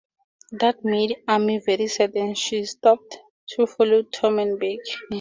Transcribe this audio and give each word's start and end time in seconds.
That 0.53 0.83
made 0.83 1.17
Amy 1.29 1.59
very 1.59 1.85
sad 1.85 2.15
and 2.15 2.35
she 2.35 2.65
stopped 2.65 3.19
to 3.49 3.67
follow 3.67 4.01
Tom 4.01 4.39
and 4.39 4.59
Becky. 4.59 4.79